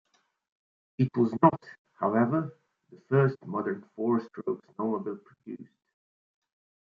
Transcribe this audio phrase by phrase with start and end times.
[0.97, 1.61] It was not,
[1.99, 2.55] however,
[2.89, 5.75] the first modern four-stroke snowmobile produced.